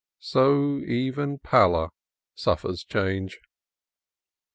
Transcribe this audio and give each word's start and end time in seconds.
So 0.17 0.79
even 0.79 1.37
Pala 1.37 1.91
suffers 2.33 2.83
change. 2.83 3.39